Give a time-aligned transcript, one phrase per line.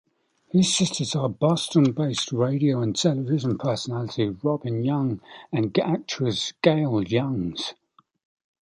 [0.47, 5.21] His sisters are Boston-based radio and television personality Robin Young
[5.53, 7.75] and actress Gail Youngs.